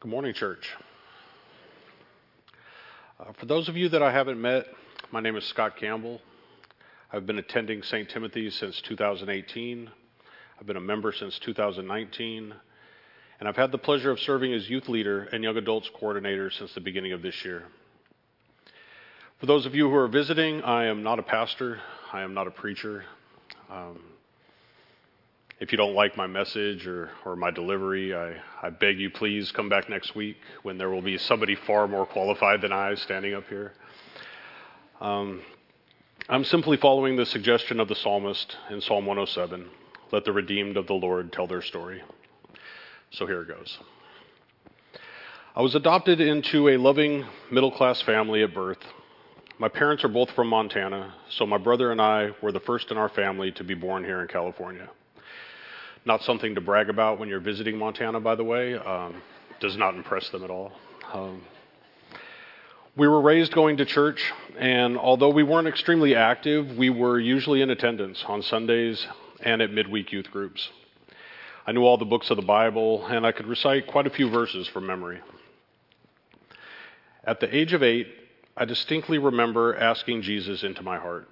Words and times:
Good 0.00 0.10
morning, 0.10 0.32
church. 0.32 0.66
Uh, 3.18 3.34
for 3.38 3.44
those 3.44 3.68
of 3.68 3.76
you 3.76 3.90
that 3.90 4.02
I 4.02 4.10
haven't 4.10 4.40
met, 4.40 4.64
my 5.12 5.20
name 5.20 5.36
is 5.36 5.44
Scott 5.44 5.76
Campbell. 5.76 6.22
I've 7.12 7.26
been 7.26 7.36
attending 7.36 7.82
St. 7.82 8.08
Timothy's 8.08 8.54
since 8.58 8.80
2018. 8.88 9.90
I've 10.58 10.66
been 10.66 10.78
a 10.78 10.80
member 10.80 11.12
since 11.12 11.38
2019. 11.40 12.54
And 13.40 13.46
I've 13.46 13.56
had 13.56 13.72
the 13.72 13.76
pleasure 13.76 14.10
of 14.10 14.18
serving 14.20 14.54
as 14.54 14.70
youth 14.70 14.88
leader 14.88 15.24
and 15.24 15.44
young 15.44 15.58
adults 15.58 15.90
coordinator 16.00 16.50
since 16.50 16.72
the 16.72 16.80
beginning 16.80 17.12
of 17.12 17.20
this 17.20 17.44
year. 17.44 17.64
For 19.38 19.44
those 19.44 19.66
of 19.66 19.74
you 19.74 19.90
who 19.90 19.96
are 19.96 20.08
visiting, 20.08 20.62
I 20.62 20.86
am 20.86 21.02
not 21.02 21.18
a 21.18 21.22
pastor, 21.22 21.78
I 22.10 22.22
am 22.22 22.32
not 22.32 22.46
a 22.46 22.50
preacher. 22.50 23.04
Um, 23.70 24.00
if 25.60 25.72
you 25.72 25.78
don't 25.78 25.94
like 25.94 26.16
my 26.16 26.26
message 26.26 26.86
or, 26.86 27.10
or 27.26 27.36
my 27.36 27.50
delivery, 27.50 28.14
I, 28.14 28.34
I 28.62 28.70
beg 28.70 28.98
you 28.98 29.10
please 29.10 29.52
come 29.52 29.68
back 29.68 29.90
next 29.90 30.16
week 30.16 30.38
when 30.62 30.78
there 30.78 30.88
will 30.88 31.02
be 31.02 31.18
somebody 31.18 31.54
far 31.54 31.86
more 31.86 32.06
qualified 32.06 32.62
than 32.62 32.72
I 32.72 32.94
standing 32.94 33.34
up 33.34 33.46
here. 33.46 33.74
Um, 35.02 35.42
I'm 36.30 36.44
simply 36.44 36.78
following 36.78 37.16
the 37.16 37.26
suggestion 37.26 37.78
of 37.78 37.88
the 37.88 37.94
psalmist 37.94 38.56
in 38.70 38.80
Psalm 38.80 39.04
107 39.04 39.68
let 40.12 40.24
the 40.24 40.32
redeemed 40.32 40.76
of 40.76 40.86
the 40.88 40.94
Lord 40.94 41.32
tell 41.32 41.46
their 41.46 41.62
story. 41.62 42.02
So 43.12 43.26
here 43.26 43.42
it 43.42 43.48
goes. 43.48 43.78
I 45.54 45.62
was 45.62 45.74
adopted 45.74 46.20
into 46.20 46.68
a 46.68 46.76
loving 46.78 47.24
middle 47.50 47.70
class 47.70 48.00
family 48.02 48.42
at 48.42 48.54
birth. 48.54 48.78
My 49.58 49.68
parents 49.68 50.02
are 50.04 50.08
both 50.08 50.30
from 50.30 50.48
Montana, 50.48 51.14
so 51.28 51.46
my 51.46 51.58
brother 51.58 51.92
and 51.92 52.00
I 52.00 52.30
were 52.42 52.50
the 52.50 52.60
first 52.60 52.90
in 52.90 52.96
our 52.96 53.08
family 53.08 53.52
to 53.52 53.62
be 53.62 53.74
born 53.74 54.04
here 54.04 54.20
in 54.22 54.28
California. 54.28 54.88
Not 56.04 56.22
something 56.22 56.54
to 56.54 56.60
brag 56.60 56.88
about 56.88 57.18
when 57.18 57.28
you're 57.28 57.40
visiting 57.40 57.76
Montana, 57.76 58.20
by 58.20 58.34
the 58.34 58.44
way. 58.44 58.74
Um, 58.74 59.22
does 59.60 59.76
not 59.76 59.94
impress 59.94 60.28
them 60.30 60.42
at 60.42 60.50
all. 60.50 60.72
Um, 61.12 61.42
we 62.96 63.06
were 63.06 63.20
raised 63.20 63.52
going 63.52 63.76
to 63.76 63.84
church, 63.84 64.32
and 64.58 64.96
although 64.98 65.28
we 65.28 65.42
weren't 65.42 65.68
extremely 65.68 66.14
active, 66.14 66.76
we 66.76 66.90
were 66.90 67.20
usually 67.20 67.62
in 67.62 67.70
attendance 67.70 68.24
on 68.26 68.42
Sundays 68.42 69.06
and 69.42 69.62
at 69.62 69.70
midweek 69.72 70.10
youth 70.12 70.30
groups. 70.30 70.68
I 71.66 71.72
knew 71.72 71.84
all 71.84 71.98
the 71.98 72.04
books 72.04 72.30
of 72.30 72.36
the 72.36 72.42
Bible, 72.42 73.06
and 73.06 73.26
I 73.26 73.32
could 73.32 73.46
recite 73.46 73.86
quite 73.86 74.06
a 74.06 74.10
few 74.10 74.30
verses 74.30 74.66
from 74.66 74.86
memory. 74.86 75.20
At 77.24 77.40
the 77.40 77.54
age 77.54 77.74
of 77.74 77.82
eight, 77.82 78.08
I 78.56 78.64
distinctly 78.64 79.18
remember 79.18 79.76
asking 79.76 80.22
Jesus 80.22 80.64
into 80.64 80.82
my 80.82 80.98
heart. 80.98 81.28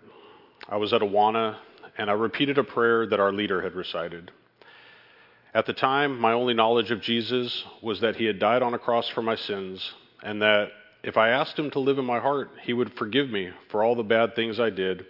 I 0.68 0.76
was 0.76 0.92
at 0.92 1.00
Awana, 1.00 1.56
and 1.96 2.10
I 2.10 2.12
repeated 2.12 2.58
a 2.58 2.64
prayer 2.64 3.06
that 3.06 3.18
our 3.18 3.32
leader 3.32 3.62
had 3.62 3.74
recited. 3.74 4.30
At 5.58 5.66
the 5.66 5.72
time, 5.72 6.20
my 6.20 6.34
only 6.34 6.54
knowledge 6.54 6.92
of 6.92 7.00
Jesus 7.00 7.64
was 7.82 7.98
that 7.98 8.14
he 8.14 8.26
had 8.26 8.38
died 8.38 8.62
on 8.62 8.74
a 8.74 8.78
cross 8.78 9.08
for 9.08 9.22
my 9.22 9.34
sins, 9.34 9.92
and 10.22 10.40
that 10.40 10.68
if 11.02 11.16
I 11.16 11.30
asked 11.30 11.58
him 11.58 11.68
to 11.72 11.80
live 11.80 11.98
in 11.98 12.04
my 12.04 12.20
heart, 12.20 12.52
he 12.62 12.72
would 12.72 12.92
forgive 12.92 13.28
me 13.28 13.50
for 13.68 13.82
all 13.82 13.96
the 13.96 14.04
bad 14.04 14.36
things 14.36 14.60
I 14.60 14.70
did, 14.70 15.04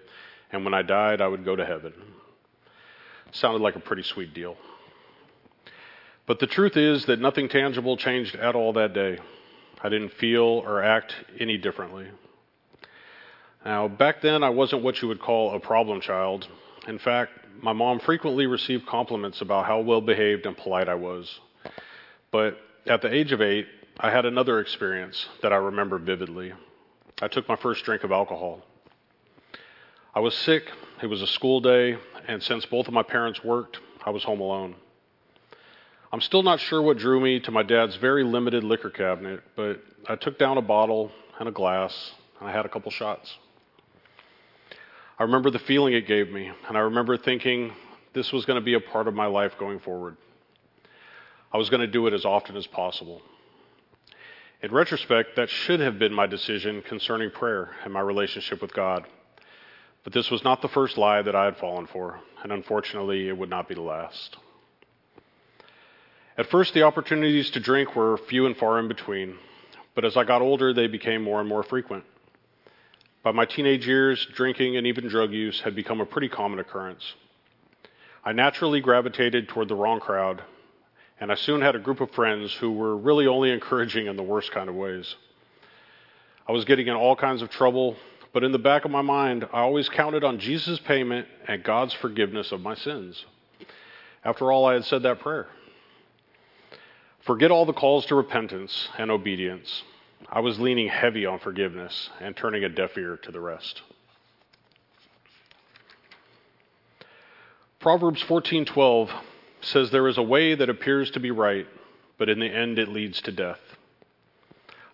and 0.50 0.64
when 0.64 0.72
I 0.72 0.80
died, 0.80 1.20
I 1.20 1.28
would 1.28 1.44
go 1.44 1.54
to 1.54 1.66
heaven. 1.66 1.92
Sounded 3.30 3.60
like 3.60 3.76
a 3.76 3.80
pretty 3.80 4.04
sweet 4.04 4.32
deal. 4.32 4.56
But 6.24 6.38
the 6.38 6.46
truth 6.46 6.78
is 6.78 7.04
that 7.04 7.20
nothing 7.20 7.50
tangible 7.50 7.98
changed 7.98 8.34
at 8.34 8.54
all 8.54 8.72
that 8.72 8.94
day. 8.94 9.18
I 9.82 9.90
didn't 9.90 10.14
feel 10.14 10.44
or 10.64 10.82
act 10.82 11.14
any 11.38 11.58
differently. 11.58 12.08
Now, 13.66 13.86
back 13.86 14.22
then, 14.22 14.42
I 14.42 14.48
wasn't 14.48 14.82
what 14.82 15.02
you 15.02 15.08
would 15.08 15.20
call 15.20 15.54
a 15.54 15.60
problem 15.60 16.00
child. 16.00 16.48
In 16.88 16.98
fact, 16.98 17.32
my 17.60 17.74
mom 17.74 18.00
frequently 18.00 18.46
received 18.46 18.86
compliments 18.86 19.42
about 19.42 19.66
how 19.66 19.80
well 19.80 20.00
behaved 20.00 20.46
and 20.46 20.56
polite 20.56 20.88
I 20.88 20.94
was. 20.94 21.38
But 22.30 22.58
at 22.86 23.02
the 23.02 23.12
age 23.12 23.30
of 23.32 23.42
eight, 23.42 23.66
I 24.00 24.10
had 24.10 24.24
another 24.24 24.58
experience 24.58 25.26
that 25.42 25.52
I 25.52 25.56
remember 25.56 25.98
vividly. 25.98 26.54
I 27.20 27.28
took 27.28 27.46
my 27.46 27.56
first 27.56 27.84
drink 27.84 28.04
of 28.04 28.10
alcohol. 28.10 28.62
I 30.14 30.20
was 30.20 30.34
sick, 30.34 30.72
it 31.02 31.06
was 31.08 31.20
a 31.20 31.26
school 31.26 31.60
day, 31.60 31.98
and 32.26 32.42
since 32.42 32.64
both 32.64 32.88
of 32.88 32.94
my 32.94 33.02
parents 33.02 33.44
worked, 33.44 33.78
I 34.06 34.10
was 34.10 34.24
home 34.24 34.40
alone. 34.40 34.74
I'm 36.10 36.22
still 36.22 36.42
not 36.42 36.58
sure 36.58 36.80
what 36.80 36.96
drew 36.96 37.20
me 37.20 37.38
to 37.40 37.50
my 37.50 37.64
dad's 37.64 37.96
very 37.96 38.24
limited 38.24 38.64
liquor 38.64 38.88
cabinet, 38.88 39.42
but 39.56 39.82
I 40.08 40.16
took 40.16 40.38
down 40.38 40.56
a 40.56 40.62
bottle 40.62 41.12
and 41.38 41.50
a 41.50 41.52
glass, 41.52 42.12
and 42.40 42.48
I 42.48 42.52
had 42.52 42.64
a 42.64 42.68
couple 42.70 42.90
shots. 42.90 43.36
I 45.18 45.24
remember 45.24 45.50
the 45.50 45.58
feeling 45.58 45.94
it 45.94 46.06
gave 46.06 46.30
me, 46.30 46.48
and 46.68 46.76
I 46.76 46.82
remember 46.82 47.16
thinking 47.16 47.72
this 48.12 48.32
was 48.32 48.44
going 48.44 48.60
to 48.60 48.64
be 48.64 48.74
a 48.74 48.80
part 48.80 49.08
of 49.08 49.14
my 49.14 49.26
life 49.26 49.52
going 49.58 49.80
forward. 49.80 50.16
I 51.52 51.56
was 51.56 51.70
going 51.70 51.80
to 51.80 51.88
do 51.88 52.06
it 52.06 52.12
as 52.12 52.24
often 52.24 52.56
as 52.56 52.68
possible. 52.68 53.20
In 54.62 54.70
retrospect, 54.70 55.34
that 55.34 55.50
should 55.50 55.80
have 55.80 55.98
been 55.98 56.14
my 56.14 56.26
decision 56.26 56.82
concerning 56.82 57.32
prayer 57.32 57.70
and 57.82 57.92
my 57.92 58.00
relationship 58.00 58.62
with 58.62 58.72
God. 58.72 59.06
But 60.04 60.12
this 60.12 60.30
was 60.30 60.44
not 60.44 60.62
the 60.62 60.68
first 60.68 60.96
lie 60.96 61.20
that 61.22 61.34
I 61.34 61.46
had 61.46 61.56
fallen 61.56 61.88
for, 61.88 62.20
and 62.44 62.52
unfortunately, 62.52 63.28
it 63.28 63.36
would 63.36 63.50
not 63.50 63.68
be 63.68 63.74
the 63.74 63.82
last. 63.82 64.36
At 66.36 66.46
first, 66.46 66.74
the 66.74 66.84
opportunities 66.84 67.50
to 67.50 67.60
drink 67.60 67.96
were 67.96 68.18
few 68.28 68.46
and 68.46 68.56
far 68.56 68.78
in 68.78 68.86
between, 68.86 69.36
but 69.96 70.04
as 70.04 70.16
I 70.16 70.22
got 70.22 70.42
older, 70.42 70.72
they 70.72 70.86
became 70.86 71.24
more 71.24 71.40
and 71.40 71.48
more 71.48 71.64
frequent. 71.64 72.04
By 73.22 73.32
my 73.32 73.44
teenage 73.44 73.86
years, 73.86 74.24
drinking 74.34 74.76
and 74.76 74.86
even 74.86 75.08
drug 75.08 75.32
use 75.32 75.60
had 75.60 75.74
become 75.74 76.00
a 76.00 76.06
pretty 76.06 76.28
common 76.28 76.60
occurrence. 76.60 77.14
I 78.24 78.32
naturally 78.32 78.80
gravitated 78.80 79.48
toward 79.48 79.68
the 79.68 79.74
wrong 79.74 79.98
crowd, 79.98 80.42
and 81.20 81.32
I 81.32 81.34
soon 81.34 81.60
had 81.60 81.74
a 81.74 81.80
group 81.80 82.00
of 82.00 82.12
friends 82.12 82.52
who 82.54 82.72
were 82.72 82.96
really 82.96 83.26
only 83.26 83.50
encouraging 83.50 84.06
in 84.06 84.16
the 84.16 84.22
worst 84.22 84.52
kind 84.52 84.68
of 84.68 84.76
ways. 84.76 85.16
I 86.46 86.52
was 86.52 86.64
getting 86.64 86.86
in 86.86 86.94
all 86.94 87.16
kinds 87.16 87.42
of 87.42 87.50
trouble, 87.50 87.96
but 88.32 88.44
in 88.44 88.52
the 88.52 88.58
back 88.58 88.84
of 88.84 88.90
my 88.92 89.02
mind, 89.02 89.48
I 89.52 89.60
always 89.60 89.88
counted 89.88 90.22
on 90.22 90.38
Jesus' 90.38 90.78
payment 90.78 91.26
and 91.48 91.64
God's 91.64 91.94
forgiveness 91.94 92.52
of 92.52 92.60
my 92.60 92.76
sins. 92.76 93.24
After 94.24 94.52
all, 94.52 94.64
I 94.64 94.74
had 94.74 94.84
said 94.84 95.02
that 95.02 95.18
prayer. 95.20 95.48
Forget 97.20 97.50
all 97.50 97.66
the 97.66 97.72
calls 97.72 98.06
to 98.06 98.14
repentance 98.14 98.88
and 98.96 99.10
obedience. 99.10 99.82
I 100.26 100.40
was 100.40 100.58
leaning 100.60 100.88
heavy 100.88 101.24
on 101.24 101.38
forgiveness 101.38 102.10
and 102.20 102.36
turning 102.36 102.64
a 102.64 102.68
deaf 102.68 102.98
ear 102.98 103.16
to 103.22 103.30
the 103.30 103.40
rest. 103.40 103.82
Proverbs 107.80 108.22
14:12 108.24 109.10
says 109.60 109.90
there 109.90 110.08
is 110.08 110.18
a 110.18 110.22
way 110.22 110.54
that 110.54 110.68
appears 110.68 111.10
to 111.12 111.20
be 111.20 111.30
right, 111.30 111.66
but 112.18 112.28
in 112.28 112.40
the 112.40 112.46
end 112.46 112.78
it 112.78 112.88
leads 112.88 113.22
to 113.22 113.32
death. 113.32 113.60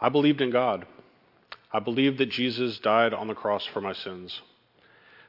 I 0.01 0.09
believed 0.09 0.41
in 0.41 0.51
God. 0.51 0.87
I 1.73 1.81
believed 1.81 2.19
that 2.19 2.27
Jesus 2.27 2.79
died 2.79 3.13
on 3.13 3.27
the 3.27 3.35
cross 3.35 3.65
for 3.65 3.81
my 3.81 3.93
sins. 3.93 4.43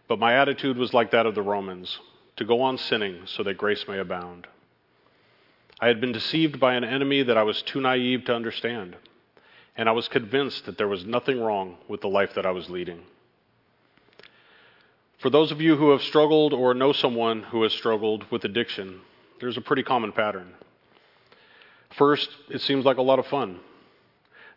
But 0.08 0.20
my 0.20 0.34
attitude 0.34 0.78
was 0.78 0.94
like 0.94 1.12
that 1.12 1.26
of 1.26 1.34
the 1.34 1.42
Romans, 1.42 2.00
to 2.36 2.46
go 2.46 2.62
on 2.62 2.78
sinning 2.78 3.22
so 3.26 3.42
that 3.44 3.58
grace 3.58 3.88
may 3.88 3.98
abound. 3.98 4.48
I 5.80 5.88
had 5.88 6.00
been 6.00 6.12
deceived 6.12 6.60
by 6.60 6.76
an 6.76 6.84
enemy 6.84 7.24
that 7.24 7.38
I 7.38 7.44
was 7.44 7.62
too 7.62 7.82
naive 7.82 8.26
to 8.26 8.36
understand 8.36 8.96
and 9.76 9.90
I 9.90 9.92
was 9.92 10.08
convinced 10.08 10.66
that 10.66 10.78
there 10.78 10.88
was 10.88 11.06
nothing 11.06 11.42
wrong 11.42 11.78
with 11.88 12.02
the 12.02 12.08
life 12.08 12.36
that 12.36 12.46
I 12.46 12.52
was 12.52 12.70
leading. 12.70 13.02
For 15.20 15.30
those 15.30 15.52
of 15.52 15.62
you 15.62 15.76
who 15.76 15.92
have 15.92 16.02
struggled 16.02 16.54
or 16.54 16.74
know 16.74 16.92
someone 16.92 17.44
who 17.44 17.64
has 17.64 17.74
struggled 17.74 18.30
with 18.32 18.44
addiction, 18.46 19.02
there's 19.40 19.58
a 19.58 19.62
pretty 19.62 19.84
common 19.84 20.12
pattern. 20.12 20.54
First, 21.98 22.30
it 22.50 22.62
seems 22.62 22.86
like 22.86 22.98
a 22.98 23.02
lot 23.02 23.20
of 23.20 23.28
fun. 23.28 23.60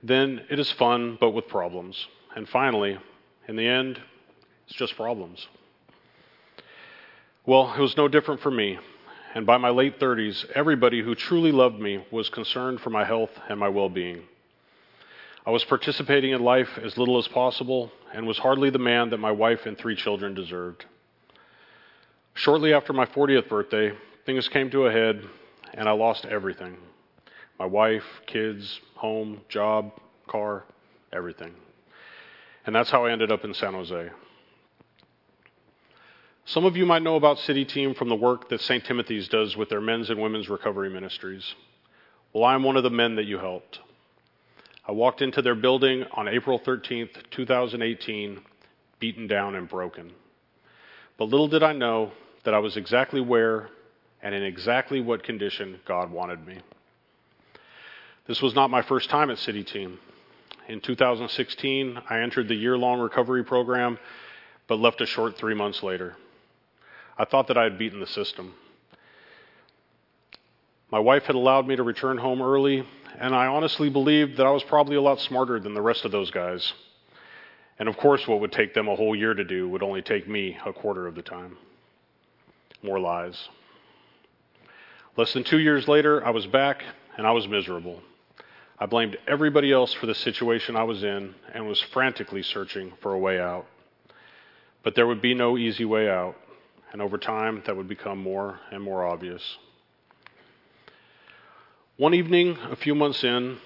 Then, 0.02 0.44
it 0.50 0.58
is 0.58 0.70
fun, 0.72 1.16
but 1.20 1.30
with 1.30 1.48
problems. 1.48 2.06
And 2.36 2.48
finally, 2.48 2.98
in 3.48 3.56
the 3.56 3.66
end, 3.66 4.00
it's 4.66 4.76
just 4.76 4.96
problems. 4.96 5.46
Well, 7.46 7.72
it 7.74 7.80
was 7.80 7.96
no 7.96 8.08
different 8.08 8.40
for 8.42 8.50
me. 8.50 8.78
And 9.34 9.46
by 9.46 9.56
my 9.56 9.70
late 9.70 9.98
30s, 9.98 10.50
everybody 10.54 11.02
who 11.02 11.14
truly 11.14 11.52
loved 11.52 11.78
me 11.80 12.04
was 12.10 12.28
concerned 12.28 12.80
for 12.80 12.90
my 12.90 13.04
health 13.04 13.30
and 13.48 13.58
my 13.58 13.68
well 13.68 13.88
being. 13.88 14.22
I 15.46 15.50
was 15.50 15.64
participating 15.64 16.32
in 16.32 16.42
life 16.42 16.78
as 16.82 16.98
little 16.98 17.18
as 17.18 17.28
possible 17.28 17.90
and 18.12 18.26
was 18.26 18.38
hardly 18.38 18.70
the 18.70 18.78
man 18.78 19.10
that 19.10 19.18
my 19.18 19.30
wife 19.30 19.66
and 19.66 19.78
three 19.78 19.96
children 19.96 20.34
deserved. 20.34 20.84
Shortly 22.34 22.72
after 22.72 22.92
my 22.92 23.06
40th 23.06 23.48
birthday, 23.48 23.92
things 24.26 24.48
came 24.48 24.70
to 24.70 24.86
a 24.86 24.92
head 24.92 25.22
and 25.74 25.88
I 25.88 25.92
lost 25.92 26.24
everything 26.24 26.76
my 27.58 27.66
wife, 27.66 28.04
kids, 28.26 28.80
home, 28.94 29.40
job, 29.48 29.90
car, 30.28 30.64
everything. 31.12 31.52
And 32.64 32.74
that's 32.74 32.90
how 32.90 33.06
I 33.06 33.10
ended 33.10 33.32
up 33.32 33.44
in 33.44 33.52
San 33.52 33.72
Jose. 33.72 34.10
Some 36.44 36.64
of 36.64 36.76
you 36.76 36.86
might 36.86 37.02
know 37.02 37.16
about 37.16 37.38
City 37.40 37.64
Team 37.64 37.94
from 37.94 38.08
the 38.08 38.14
work 38.14 38.48
that 38.50 38.60
St. 38.60 38.84
Timothy's 38.84 39.28
does 39.28 39.56
with 39.56 39.68
their 39.68 39.80
men's 39.80 40.08
and 40.08 40.20
women's 40.20 40.48
recovery 40.48 40.88
ministries. 40.88 41.54
Well, 42.32 42.44
I'm 42.44 42.62
one 42.62 42.76
of 42.76 42.84
the 42.84 42.90
men 42.90 43.16
that 43.16 43.24
you 43.24 43.38
helped. 43.38 43.80
I 44.88 44.92
walked 44.92 45.20
into 45.20 45.42
their 45.42 45.54
building 45.54 46.04
on 46.12 46.28
April 46.28 46.58
13th, 46.58 47.30
2018, 47.30 48.40
beaten 48.98 49.26
down 49.26 49.54
and 49.54 49.68
broken. 49.68 50.12
But 51.18 51.26
little 51.26 51.46
did 51.46 51.62
I 51.62 51.74
know 51.74 52.12
that 52.44 52.54
I 52.54 52.58
was 52.58 52.78
exactly 52.78 53.20
where 53.20 53.68
and 54.22 54.34
in 54.34 54.42
exactly 54.42 55.02
what 55.02 55.22
condition 55.22 55.78
God 55.84 56.10
wanted 56.10 56.46
me. 56.46 56.60
This 58.26 58.40
was 58.40 58.54
not 58.54 58.70
my 58.70 58.80
first 58.80 59.10
time 59.10 59.30
at 59.30 59.36
City 59.38 59.62
Team. 59.62 59.98
In 60.68 60.80
2016, 60.80 62.00
I 62.08 62.20
entered 62.20 62.48
the 62.48 62.54
year 62.54 62.78
long 62.78 62.98
recovery 62.98 63.44
program, 63.44 63.98
but 64.68 64.78
left 64.78 65.02
a 65.02 65.06
short 65.06 65.36
three 65.36 65.54
months 65.54 65.82
later. 65.82 66.16
I 67.18 67.26
thought 67.26 67.48
that 67.48 67.58
I 67.58 67.64
had 67.64 67.78
beaten 67.78 68.00
the 68.00 68.06
system. 68.06 68.54
My 70.90 70.98
wife 70.98 71.24
had 71.24 71.36
allowed 71.36 71.66
me 71.66 71.76
to 71.76 71.82
return 71.82 72.16
home 72.16 72.40
early, 72.40 72.86
and 73.18 73.34
I 73.34 73.46
honestly 73.46 73.88
believed 73.88 74.36
that 74.36 74.46
I 74.46 74.50
was 74.50 74.62
probably 74.64 74.96
a 74.96 75.02
lot 75.02 75.20
smarter 75.20 75.58
than 75.60 75.74
the 75.74 75.82
rest 75.82 76.04
of 76.04 76.12
those 76.12 76.30
guys. 76.30 76.72
And 77.78 77.88
of 77.88 77.96
course, 77.96 78.26
what 78.26 78.40
would 78.40 78.52
take 78.52 78.74
them 78.74 78.88
a 78.88 78.96
whole 78.96 79.14
year 79.14 79.34
to 79.34 79.44
do 79.44 79.68
would 79.68 79.82
only 79.82 80.02
take 80.02 80.28
me 80.28 80.58
a 80.66 80.72
quarter 80.72 81.06
of 81.06 81.14
the 81.14 81.22
time. 81.22 81.56
More 82.82 82.98
lies. 82.98 83.48
Less 85.16 85.32
than 85.32 85.44
two 85.44 85.58
years 85.58 85.88
later, 85.88 86.24
I 86.24 86.30
was 86.30 86.46
back 86.46 86.82
and 87.16 87.26
I 87.26 87.32
was 87.32 87.48
miserable. 87.48 88.00
I 88.78 88.86
blamed 88.86 89.18
everybody 89.26 89.72
else 89.72 89.92
for 89.92 90.06
the 90.06 90.14
situation 90.14 90.76
I 90.76 90.84
was 90.84 91.02
in 91.02 91.34
and 91.52 91.66
was 91.66 91.80
frantically 91.80 92.42
searching 92.42 92.92
for 93.00 93.12
a 93.12 93.18
way 93.18 93.40
out. 93.40 93.66
But 94.84 94.94
there 94.94 95.06
would 95.06 95.20
be 95.20 95.34
no 95.34 95.58
easy 95.58 95.84
way 95.84 96.08
out, 96.08 96.36
and 96.92 97.02
over 97.02 97.18
time, 97.18 97.62
that 97.66 97.76
would 97.76 97.88
become 97.88 98.18
more 98.18 98.60
and 98.70 98.80
more 98.80 99.04
obvious. 99.04 99.42
One 101.98 102.14
evening, 102.14 102.56
a 102.70 102.76
few 102.76 102.94
months 102.94 103.24
in, 103.24 103.58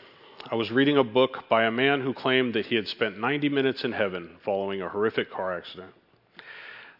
I 0.51 0.55
was 0.55 0.73
reading 0.73 0.97
a 0.97 1.05
book 1.05 1.51
by 1.51 1.65
a 1.65 1.71
man 1.71 2.01
who 2.01 2.15
claimed 2.15 2.55
that 2.55 2.65
he 2.65 2.77
had 2.77 2.89
spent 2.89 3.19
90 3.19 3.51
minutes 3.51 3.85
in 3.85 3.93
heaven 3.93 4.39
following 4.43 4.81
a 4.81 4.89
horrific 4.89 5.31
car 5.31 5.55
accident. 5.55 5.93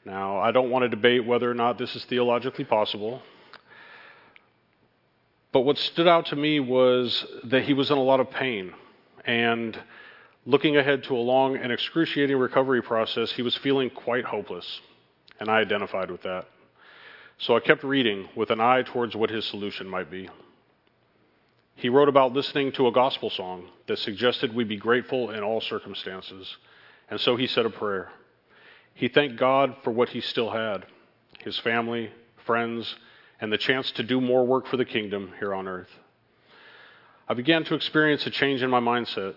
Now, 0.05 0.41
I 0.41 0.53
don't 0.53 0.69
want 0.69 0.83
to 0.83 0.91
debate 0.91 1.25
whether 1.25 1.51
or 1.51 1.55
not 1.55 1.79
this 1.79 1.97
is 1.97 2.05
theologically 2.05 2.67
possible, 2.67 3.23
but 5.53 5.61
what 5.61 5.79
stood 5.79 6.07
out 6.07 6.27
to 6.27 6.37
me 6.37 6.61
was 6.61 7.25
that 7.45 7.63
he 7.63 7.73
was 7.73 7.91
in 7.91 7.97
a 7.97 8.03
lot 8.03 8.21
of 8.21 8.31
pain. 8.31 8.75
And 9.25 9.81
looking 10.45 10.77
ahead 10.77 11.05
to 11.05 11.17
a 11.17 11.17
long 11.17 11.57
and 11.57 11.73
excruciating 11.73 12.37
recovery 12.37 12.83
process, 12.83 13.33
he 13.33 13.41
was 13.41 13.57
feeling 13.57 13.89
quite 13.89 14.27
hopeless. 14.27 14.83
And 15.41 15.49
I 15.49 15.61
identified 15.61 16.11
with 16.11 16.25
that. 16.25 16.45
So 17.39 17.57
I 17.57 17.61
kept 17.61 17.85
reading 17.85 18.29
with 18.37 18.51
an 18.51 18.61
eye 18.61 18.83
towards 18.83 19.17
what 19.17 19.31
his 19.31 19.47
solution 19.47 19.89
might 19.89 20.11
be. 20.11 20.29
He 21.75 21.89
wrote 21.89 22.09
about 22.09 22.33
listening 22.33 22.73
to 22.73 22.87
a 22.87 22.93
gospel 22.93 23.31
song 23.31 23.69
that 23.87 23.99
suggested 23.99 24.55
we 24.55 24.65
be 24.65 24.77
grateful 24.77 25.31
in 25.31 25.43
all 25.43 25.61
circumstances. 25.61 26.57
And 27.11 27.21
so 27.21 27.37
he 27.37 27.47
said 27.47 27.67
a 27.67 27.71
prayer. 27.71 28.11
He 28.95 29.09
thanked 29.09 29.39
God 29.39 29.77
for 29.83 29.91
what 29.91 30.11
he 30.11 30.21
still 30.21 30.51
had 30.51 30.87
his 31.41 31.59
family, 31.59 32.13
friends, 32.47 32.95
and 33.41 33.53
the 33.53 33.59
chance 33.59 33.91
to 33.93 34.03
do 34.05 34.21
more 34.21 34.47
work 34.47 34.67
for 34.69 34.77
the 34.77 34.85
kingdom 34.85 35.33
here 35.41 35.53
on 35.53 35.67
earth. 35.67 35.89
I 37.29 37.35
began 37.35 37.65
to 37.65 37.75
experience 37.75 38.25
a 38.27 38.31
change 38.31 38.63
in 38.63 38.71
my 38.71 38.79
mindset. 38.79 39.35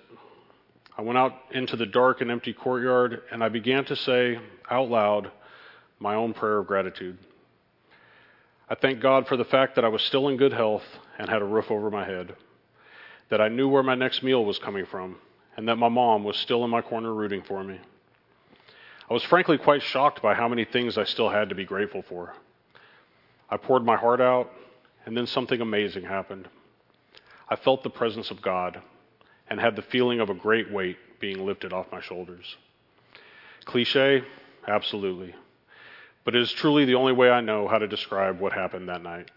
I 0.97 1.01
went 1.01 1.17
out 1.17 1.33
into 1.51 1.75
the 1.75 1.85
dark 1.85 2.21
and 2.21 2.29
empty 2.29 2.53
courtyard 2.53 3.23
and 3.31 3.43
I 3.43 3.49
began 3.49 3.85
to 3.85 3.95
say 3.95 4.37
out 4.69 4.89
loud 4.89 5.31
my 5.99 6.15
own 6.15 6.33
prayer 6.33 6.59
of 6.59 6.67
gratitude. 6.67 7.17
I 8.67 8.75
thank 8.75 8.99
God 8.99 9.27
for 9.27 9.37
the 9.37 9.45
fact 9.45 9.75
that 9.75 9.85
I 9.85 9.89
was 9.89 10.01
still 10.01 10.27
in 10.27 10.37
good 10.37 10.53
health 10.53 10.83
and 11.19 11.29
had 11.29 11.41
a 11.41 11.45
roof 11.45 11.69
over 11.69 11.91
my 11.91 12.03
head, 12.03 12.35
that 13.29 13.39
I 13.39 13.47
knew 13.47 13.69
where 13.69 13.83
my 13.83 13.95
next 13.95 14.23
meal 14.23 14.43
was 14.43 14.57
coming 14.57 14.85
from, 14.85 15.17
and 15.55 15.67
that 15.67 15.75
my 15.75 15.89
mom 15.89 16.23
was 16.23 16.37
still 16.37 16.63
in 16.63 16.71
my 16.71 16.81
corner 16.81 17.13
rooting 17.13 17.43
for 17.43 17.63
me. 17.63 17.79
I 19.09 19.13
was 19.13 19.23
frankly 19.23 19.59
quite 19.59 19.83
shocked 19.83 20.21
by 20.21 20.33
how 20.33 20.47
many 20.47 20.65
things 20.65 20.97
I 20.97 21.03
still 21.03 21.29
had 21.29 21.49
to 21.49 21.55
be 21.55 21.63
grateful 21.63 22.03
for. 22.09 22.33
I 23.49 23.57
poured 23.57 23.85
my 23.85 23.97
heart 23.97 24.19
out, 24.19 24.51
and 25.05 25.15
then 25.15 25.27
something 25.27 25.61
amazing 25.61 26.03
happened. 26.03 26.49
I 27.47 27.55
felt 27.55 27.83
the 27.83 27.91
presence 27.91 28.31
of 28.31 28.41
God 28.41 28.81
and 29.47 29.59
had 29.59 29.75
the 29.75 29.83
feeling 29.83 30.19
of 30.19 30.31
a 30.31 30.33
great 30.33 30.71
weight 30.71 30.97
being 31.19 31.45
lifted 31.45 31.71
off 31.71 31.91
my 31.91 32.01
shoulders. 32.01 32.55
Cliche? 33.65 34.23
Absolutely. 34.67 35.35
But 36.25 36.35
it 36.35 36.41
is 36.41 36.51
truly 36.51 36.83
the 36.85 36.95
only 36.95 37.13
way 37.13 37.29
I 37.29 37.39
know 37.39 37.67
how 37.67 37.77
to 37.77 37.87
describe 37.87 38.39
what 38.39 38.51
happened 38.51 38.89
that 38.89 39.03
night. 39.03 39.31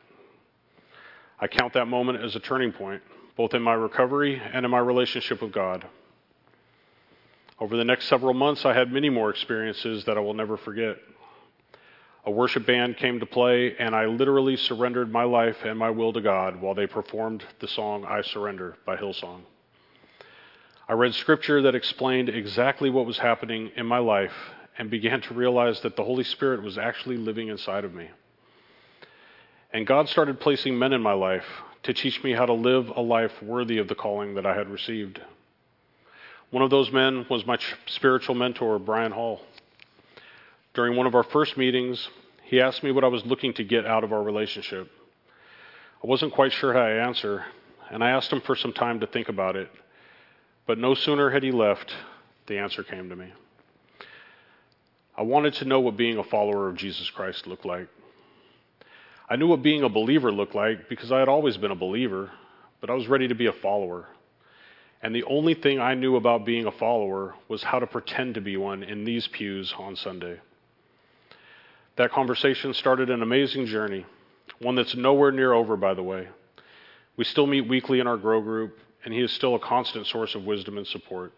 I 1.39 1.47
count 1.47 1.75
that 1.75 1.87
moment 1.87 2.25
as 2.25 2.35
a 2.35 2.41
turning 2.41 2.73
point, 2.73 3.03
both 3.37 3.55
in 3.55 3.63
my 3.63 3.75
recovery 3.75 4.41
and 4.53 4.65
in 4.65 4.71
my 4.71 4.79
relationship 4.79 5.41
with 5.41 5.53
God. 5.53 5.87
Over 7.61 7.77
the 7.77 7.85
next 7.85 8.07
several 8.07 8.35
months, 8.35 8.65
I 8.65 8.73
had 8.73 8.91
many 8.91 9.11
more 9.11 9.31
experiences 9.31 10.05
that 10.07 10.17
I 10.17 10.21
will 10.21 10.35
never 10.35 10.57
forget 10.57 10.97
a 12.25 12.31
worship 12.31 12.67
band 12.67 12.99
came 12.99 13.21
to 13.21 13.27
play, 13.27 13.75
and 13.79 13.95
I 13.95 14.05
literally 14.05 14.57
surrendered 14.57 15.11
my 15.11 15.25
life 15.25 15.65
and 15.65 15.79
my 15.79 15.89
will 15.89 16.13
to 16.13 16.21
God 16.21 16.61
while 16.61 16.75
they 16.75 16.87
performed 16.87 17.43
the 17.61 17.69
song 17.69 18.05
I 18.05 18.21
Surrender 18.21 18.77
by 18.85 18.97
Hillsong. 18.97 19.41
I 20.89 20.93
read 20.93 21.15
scripture 21.15 21.63
that 21.63 21.75
explained 21.75 22.29
exactly 22.29 22.91
what 22.91 23.07
was 23.07 23.17
happening 23.17 23.71
in 23.77 23.87
my 23.87 23.99
life 23.99 24.35
and 24.79 24.91
began 24.91 25.21
to 25.21 25.35
realize 25.35 25.81
that 25.81 25.97
the 25.97 26.05
Holy 26.05 26.25
Spirit 26.25 26.63
was 26.63 26.79
actually 26.79 27.17
living 27.17 27.49
inside 27.49 27.85
of 27.85 27.93
me. 27.93 28.09
And 29.73 29.87
God 29.87 30.09
started 30.09 30.41
placing 30.41 30.79
men 30.79 30.93
in 30.93 31.03
my 31.03 31.13
life 31.13 31.45
to 31.83 31.93
teach 31.93 32.23
me 32.23 32.33
how 32.33 32.47
to 32.47 32.53
live 32.53 32.89
a 32.95 33.01
life 33.01 33.43
worthy 33.43 33.79
of 33.79 33.89
the 33.89 33.95
calling 33.95 34.35
that 34.35 34.47
I 34.47 34.55
had 34.55 34.69
received. 34.71 35.21
One 36.51 36.63
of 36.63 36.71
those 36.71 36.91
men 36.91 37.27
was 37.29 37.45
my 37.45 37.59
spiritual 37.87 38.35
mentor, 38.35 38.79
Brian 38.79 39.13
Hall. 39.13 39.43
During 40.73 40.97
one 40.97 41.07
of 41.07 41.15
our 41.15 41.25
first 41.25 41.59
meetings, 41.59 42.09
he 42.45 42.61
asked 42.61 42.83
me 42.83 42.93
what 42.93 43.05
I 43.05 43.09
was 43.09 43.27
looking 43.27 43.53
to 43.55 43.65
get 43.65 43.85
out 43.85 44.05
of 44.05 44.13
our 44.13 44.23
relationship. 44.23 44.91
I 46.03 46.07
wasn't 46.07 46.33
quite 46.33 46.53
sure 46.53 46.73
how 46.73 46.87
to 46.87 47.03
answer, 47.03 47.45
and 47.91 48.03
I 48.03 48.11
asked 48.11 48.33
him 48.33 48.41
for 48.41 48.55
some 48.55 48.73
time 48.73 49.01
to 49.01 49.07
think 49.07 49.29
about 49.29 49.57
it. 49.57 49.69
But 50.67 50.79
no 50.79 50.95
sooner 50.95 51.31
had 51.31 51.43
he 51.43 51.51
left, 51.51 51.93
the 52.47 52.59
answer 52.59 52.83
came 52.83 53.09
to 53.11 53.17
me. 53.17 53.33
I 55.19 55.23
wanted 55.23 55.55
to 55.55 55.65
know 55.65 55.81
what 55.81 55.97
being 55.97 56.17
a 56.17 56.23
follower 56.23 56.69
of 56.69 56.77
Jesus 56.77 57.11
Christ 57.11 57.49
looked 57.49 57.65
like. 57.65 57.89
I 59.29 59.35
knew 59.35 59.49
what 59.49 59.65
being 59.65 59.83
a 59.83 59.89
believer 59.89 60.31
looked 60.31 60.55
like 60.55 60.89
because 60.89 61.11
I 61.11 61.19
had 61.19 61.29
always 61.29 61.57
been 61.57 61.73
a 61.73 61.77
believer, 61.77 62.31
but 62.81 62.89
I 62.89 62.95
was 62.95 63.09
ready 63.09 63.27
to 63.27 63.35
be 63.35 63.47
a 63.47 63.53
follower. 63.53 64.07
And 65.03 65.13
the 65.13 65.25
only 65.25 65.55
thing 65.55 65.81
I 65.81 65.95
knew 65.95 66.15
about 66.15 66.47
being 66.47 66.67
a 66.67 66.71
follower 66.71 67.35
was 67.49 67.65
how 67.65 67.81
to 67.81 67.87
pretend 67.89 68.37
to 68.37 68.41
be 68.41 68.57
one 68.57 68.85
in 68.85 69.05
these 69.05 69.27
pews 69.27 69.75
on 69.77 69.97
Sunday. 69.97 70.39
That 71.97 72.13
conversation 72.13 72.73
started 72.73 73.11
an 73.11 73.21
amazing 73.21 73.67
journey, 73.67 74.07
one 74.61 74.77
that's 74.77 74.95
nowhere 74.95 75.33
near 75.33 75.53
over, 75.53 75.77
by 75.77 75.95
the 75.95 76.03
way. 76.05 76.29
We 77.17 77.25
still 77.25 77.49
meet 77.49 77.67
weekly 77.67 77.99
in 77.99 78.07
our 78.07 78.19
grow 78.19 78.41
group, 78.41 78.79
and 79.05 79.13
he 79.13 79.21
is 79.21 79.33
still 79.33 79.57
a 79.57 79.61
constant 79.61 80.07
source 80.07 80.37
of 80.37 80.45
wisdom 80.45 80.79
and 80.79 80.87
support. 80.87 81.33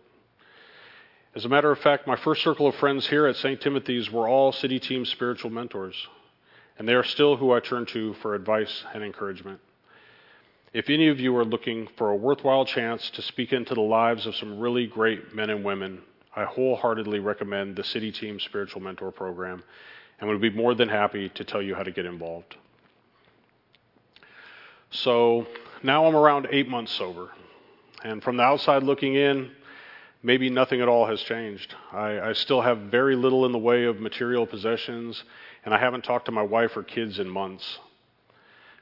As 1.33 1.45
a 1.45 1.49
matter 1.49 1.71
of 1.71 1.79
fact, 1.79 2.09
my 2.09 2.17
first 2.17 2.43
circle 2.43 2.67
of 2.67 2.75
friends 2.75 3.07
here 3.07 3.25
at 3.27 3.37
St. 3.37 3.61
Timothy's 3.61 4.11
were 4.11 4.29
all 4.29 4.51
City 4.51 4.81
Team 4.81 5.05
spiritual 5.05 5.51
mentors, 5.51 6.09
and 6.77 6.89
they 6.89 6.95
are 6.95 7.05
still 7.05 7.37
who 7.37 7.53
I 7.53 7.61
turn 7.61 7.87
to 7.87 8.15
for 8.15 8.35
advice 8.35 8.85
and 8.93 9.05
encouragement. 9.05 9.61
If 10.73 10.91
any 10.91 11.07
of 11.07 11.21
you 11.21 11.37
are 11.37 11.45
looking 11.45 11.89
for 11.97 12.11
a 12.11 12.17
worthwhile 12.17 12.65
chance 12.65 13.11
to 13.11 13.23
speak 13.23 13.53
into 13.53 13.75
the 13.75 13.81
lives 13.81 14.27
of 14.27 14.35
some 14.35 14.59
really 14.59 14.89
great 14.89 15.33
men 15.33 15.51
and 15.51 15.65
women, 15.65 16.03
I 16.35 16.45
wholeheartedly 16.45 17.21
recommend 17.21 17.77
the 17.77 17.85
City 17.85 18.11
Team 18.11 18.41
Spiritual 18.41 18.83
Mentor 18.83 19.13
Program 19.13 19.63
and 20.19 20.29
would 20.29 20.41
be 20.41 20.51
more 20.51 20.75
than 20.75 20.89
happy 20.89 21.29
to 21.29 21.45
tell 21.45 21.63
you 21.63 21.77
how 21.77 21.85
to 21.85 21.93
get 21.93 22.07
involved. 22.07 22.57
So 24.91 25.47
now 25.85 26.07
I'm 26.07 26.17
around 26.17 26.49
eight 26.51 26.69
months 26.69 26.91
sober. 26.91 27.29
And 28.03 28.21
from 28.21 28.37
the 28.37 28.43
outside 28.43 28.83
looking 28.83 29.15
in, 29.15 29.53
maybe 30.23 30.51
nothing 30.51 30.81
at 30.81 30.89
all 30.89 31.07
has 31.07 31.21
changed. 31.23 31.75
I, 31.93 32.21
I, 32.21 32.33
still 32.33 32.61
have 32.61 32.79
very 32.79 33.17
little 33.17 33.47
in 33.47 33.53
the 33.53 33.59
way 33.59 33.85
of 33.85 34.01
material 34.01 34.47
possessions, 34.47 35.23
and 35.65 35.75
I 35.75 35.79
haven't 35.79 36.05
talked 36.05 36.27
to 36.27 36.33
my 36.33 36.43
wife 36.43 36.77
or 36.77 36.83
kids 36.83 37.19
in 37.19 37.29
months. 37.29 37.79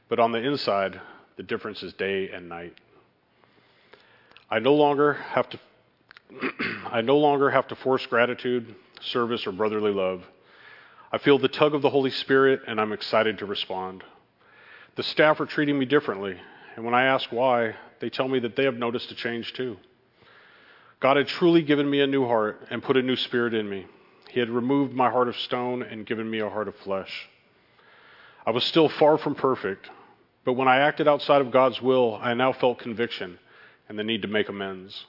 But 0.09 0.19
on 0.19 0.33
the 0.33 0.39
inside, 0.39 1.01
the 1.37 1.43
difference 1.43 1.83
is 1.83 1.93
day 1.93 2.31
and 2.31 2.49
night. 2.49 2.75
I 4.51 4.59
no 4.59 4.75
longer 4.75 5.15
have 5.15 5.49
to 5.51 5.59
I 6.91 7.01
no 7.01 7.19
longer 7.19 7.51
have 7.51 7.69
to 7.69 7.77
force 7.77 8.05
gratitude, 8.07 8.75
service, 9.01 9.47
or 9.47 9.53
brotherly 9.53 9.93
love. 9.93 10.25
I 11.11 11.19
feel 11.19 11.39
the 11.39 11.49
tug 11.49 11.75
of 11.75 11.83
the 11.83 11.91
Holy 11.91 12.11
Spirit, 12.11 12.61
and 12.67 12.81
I'm 12.81 12.93
excited 12.93 13.39
to 13.39 13.47
respond. 13.47 14.05
The 14.97 15.03
staff 15.03 15.41
are 15.41 15.47
treating 15.47 15.79
me 15.79 15.87
differently, 15.87 16.39
and 16.77 16.85
when 16.85 16.95
I 16.95 17.05
ask 17.05 17.33
why, 17.33 17.77
they 18.01 18.11
tell 18.11 18.29
me 18.29 18.41
that 18.41 18.57
they 18.57 18.65
have 18.65 18.77
noticed 18.77 19.11
a 19.11 19.15
change 19.15 19.55
too. 19.55 19.79
God 21.01 21.17
had 21.17 21.29
truly 21.29 21.63
given 21.63 21.89
me 21.89 22.01
a 22.01 22.07
new 22.07 22.27
heart 22.27 22.67
and 22.71 22.83
put 22.83 22.97
a 22.97 23.03
new 23.03 23.17
spirit 23.17 23.55
in 23.55 23.69
me. 23.69 23.87
He 24.31 24.41
had 24.41 24.51
removed 24.51 24.93
my 24.93 25.11
heart 25.11 25.29
of 25.29 25.37
stone 25.37 25.83
and 25.83 26.07
given 26.07 26.29
me 26.29 26.41
a 26.41 26.51
heart 26.51 26.69
of 26.69 26.77
flesh. 26.77 27.29
I 28.45 28.51
was 28.51 28.65
still 28.65 28.89
far 28.89 29.19
from 29.19 29.35
perfect, 29.35 29.89
but 30.45 30.55
when 30.55 30.69
I 30.69 30.79
acted 30.79 31.07
outside 31.07 31.41
of 31.41 31.51
God's 31.51 31.81
will, 31.81 32.19
I 32.21 32.35
now 32.35 32.53
felt 32.53 32.79
conviction 32.79 33.39
and 33.89 33.99
the 33.99 34.05
need 34.05 34.23
to 34.23 34.29
make 34.29 34.49
amends. 34.49 35.05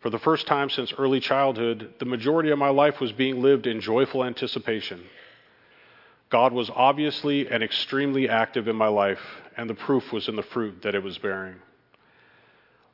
For 0.00 0.10
the 0.10 0.18
first 0.18 0.46
time 0.46 0.68
since 0.68 0.92
early 0.98 1.20
childhood, 1.20 1.94
the 1.98 2.04
majority 2.06 2.50
of 2.50 2.58
my 2.58 2.70
life 2.70 3.00
was 3.00 3.12
being 3.12 3.40
lived 3.40 3.66
in 3.66 3.80
joyful 3.80 4.24
anticipation. 4.24 5.04
God 6.28 6.52
was 6.52 6.70
obviously 6.74 7.48
and 7.48 7.62
extremely 7.62 8.28
active 8.28 8.66
in 8.66 8.74
my 8.74 8.88
life, 8.88 9.20
and 9.56 9.68
the 9.68 9.74
proof 9.74 10.12
was 10.12 10.28
in 10.28 10.34
the 10.34 10.42
fruit 10.42 10.82
that 10.82 10.94
it 10.94 11.02
was 11.02 11.18
bearing. 11.18 11.56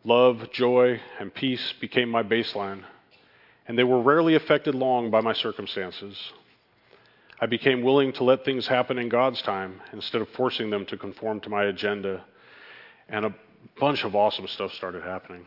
Love, 0.05 0.51
joy, 0.53 1.01
and 1.19 1.35
peace 1.35 1.75
became 1.81 2.09
my 2.09 2.23
baseline, 2.23 2.85
and 3.67 3.77
they 3.77 3.83
were 3.83 4.01
rarely 4.01 4.37
affected 4.37 4.75
long 4.75 5.11
by 5.11 5.21
my 5.21 5.33
circumstances. 5.33 6.17
I 7.41 7.47
became 7.47 7.83
willing 7.83 8.13
to 8.15 8.25
let 8.25 8.45
things 8.45 8.69
happen 8.69 8.99
in 8.99 9.09
God's 9.09 9.43
time 9.43 9.81
instead 9.93 10.23
of 10.23 10.29
forcing 10.31 10.71
them 10.71 10.87
to 10.87 10.97
conform 10.97 11.41
to 11.41 11.49
my 11.51 11.65
agenda, 11.65 12.25
and 13.09 13.27
a 13.27 13.35
bunch 13.81 14.05
of 14.05 14.15
awesome 14.15 14.47
stuff 14.47 14.73
started 14.75 15.03
happening. 15.03 15.47